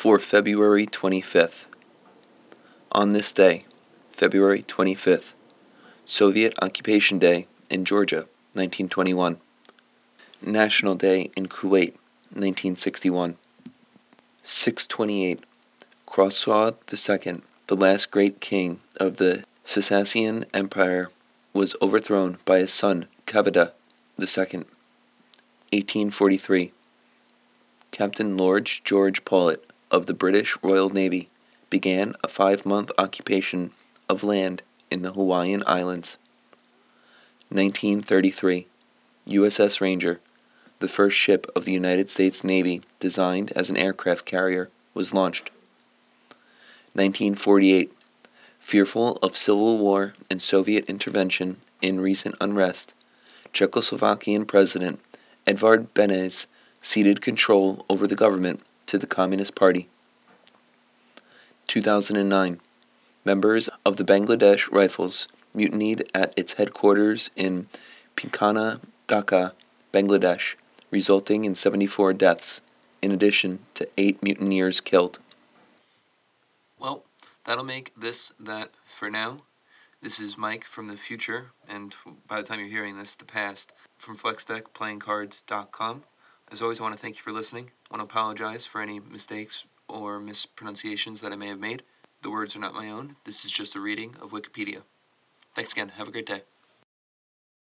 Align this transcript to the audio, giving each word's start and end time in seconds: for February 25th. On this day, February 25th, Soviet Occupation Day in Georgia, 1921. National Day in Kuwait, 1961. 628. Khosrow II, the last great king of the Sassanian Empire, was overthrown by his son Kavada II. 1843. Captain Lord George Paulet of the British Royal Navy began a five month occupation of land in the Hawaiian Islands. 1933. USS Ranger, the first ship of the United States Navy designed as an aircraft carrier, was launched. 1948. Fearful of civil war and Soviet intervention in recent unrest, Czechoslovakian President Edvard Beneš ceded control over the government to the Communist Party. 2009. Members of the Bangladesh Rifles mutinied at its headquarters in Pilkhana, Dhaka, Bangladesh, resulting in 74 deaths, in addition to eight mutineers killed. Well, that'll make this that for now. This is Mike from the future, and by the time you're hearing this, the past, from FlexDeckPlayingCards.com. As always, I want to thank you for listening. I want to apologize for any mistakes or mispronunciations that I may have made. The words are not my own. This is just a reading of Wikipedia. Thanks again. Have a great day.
for 0.00 0.18
February 0.18 0.86
25th. 0.86 1.66
On 2.92 3.12
this 3.12 3.32
day, 3.32 3.66
February 4.10 4.62
25th, 4.62 5.34
Soviet 6.06 6.54
Occupation 6.62 7.18
Day 7.18 7.46
in 7.68 7.84
Georgia, 7.84 8.24
1921. 8.54 9.36
National 10.40 10.94
Day 10.94 11.30
in 11.36 11.48
Kuwait, 11.48 11.92
1961. 12.32 13.36
628. 14.42 15.44
Khosrow 16.06 17.26
II, 17.26 17.42
the 17.66 17.76
last 17.76 18.10
great 18.10 18.40
king 18.40 18.80
of 18.96 19.18
the 19.18 19.44
Sassanian 19.66 20.46
Empire, 20.54 21.08
was 21.52 21.76
overthrown 21.82 22.38
by 22.46 22.60
his 22.60 22.72
son 22.72 23.06
Kavada 23.26 23.72
II. 24.18 24.64
1843. 25.74 26.72
Captain 27.90 28.38
Lord 28.38 28.70
George 28.82 29.26
Paulet 29.26 29.69
of 29.90 30.06
the 30.06 30.14
British 30.14 30.56
Royal 30.62 30.88
Navy 30.88 31.28
began 31.68 32.14
a 32.22 32.28
five 32.28 32.64
month 32.64 32.90
occupation 32.98 33.70
of 34.08 34.24
land 34.24 34.62
in 34.90 35.02
the 35.02 35.12
Hawaiian 35.12 35.62
Islands. 35.66 36.18
1933. 37.48 38.66
USS 39.26 39.80
Ranger, 39.80 40.20
the 40.78 40.88
first 40.88 41.16
ship 41.16 41.46
of 41.54 41.64
the 41.64 41.72
United 41.72 42.10
States 42.10 42.42
Navy 42.42 42.82
designed 42.98 43.52
as 43.52 43.70
an 43.70 43.76
aircraft 43.76 44.24
carrier, 44.24 44.70
was 44.94 45.14
launched. 45.14 45.50
1948. 46.94 47.92
Fearful 48.58 49.18
of 49.22 49.36
civil 49.36 49.78
war 49.78 50.14
and 50.30 50.40
Soviet 50.40 50.84
intervention 50.86 51.56
in 51.82 52.00
recent 52.00 52.34
unrest, 52.40 52.94
Czechoslovakian 53.52 54.46
President 54.46 55.00
Edvard 55.46 55.92
Beneš 55.94 56.46
ceded 56.82 57.20
control 57.20 57.84
over 57.88 58.06
the 58.06 58.16
government 58.16 58.60
to 58.90 58.98
the 58.98 59.06
Communist 59.06 59.54
Party. 59.54 59.88
2009. 61.68 62.58
Members 63.24 63.70
of 63.86 63.98
the 63.98 64.04
Bangladesh 64.04 64.68
Rifles 64.72 65.28
mutinied 65.54 66.10
at 66.12 66.34
its 66.36 66.54
headquarters 66.54 67.30
in 67.36 67.68
Pilkhana, 68.16 68.80
Dhaka, 69.06 69.52
Bangladesh, 69.92 70.56
resulting 70.90 71.44
in 71.44 71.54
74 71.54 72.14
deaths, 72.14 72.62
in 73.00 73.12
addition 73.12 73.60
to 73.74 73.88
eight 73.96 74.24
mutineers 74.24 74.80
killed. 74.80 75.20
Well, 76.76 77.04
that'll 77.44 77.62
make 77.62 77.92
this 77.96 78.32
that 78.40 78.70
for 78.84 79.08
now. 79.08 79.42
This 80.02 80.18
is 80.18 80.36
Mike 80.36 80.64
from 80.64 80.88
the 80.88 80.96
future, 80.96 81.52
and 81.68 81.94
by 82.26 82.40
the 82.40 82.48
time 82.48 82.58
you're 82.58 82.68
hearing 82.68 82.98
this, 82.98 83.14
the 83.14 83.24
past, 83.24 83.72
from 83.96 84.16
FlexDeckPlayingCards.com. 84.16 86.02
As 86.52 86.60
always, 86.60 86.80
I 86.80 86.82
want 86.82 86.96
to 86.96 87.00
thank 87.00 87.14
you 87.14 87.22
for 87.22 87.30
listening. 87.30 87.70
I 87.90 87.96
want 87.96 88.08
to 88.08 88.12
apologize 88.12 88.66
for 88.66 88.80
any 88.80 88.98
mistakes 88.98 89.66
or 89.88 90.18
mispronunciations 90.18 91.20
that 91.20 91.32
I 91.32 91.36
may 91.36 91.46
have 91.46 91.60
made. 91.60 91.84
The 92.22 92.30
words 92.30 92.56
are 92.56 92.58
not 92.58 92.74
my 92.74 92.90
own. 92.90 93.14
This 93.24 93.44
is 93.44 93.52
just 93.52 93.76
a 93.76 93.80
reading 93.80 94.16
of 94.20 94.32
Wikipedia. 94.32 94.82
Thanks 95.54 95.70
again. 95.72 95.90
Have 95.90 96.08
a 96.08 96.10
great 96.10 96.26
day. 96.26 96.42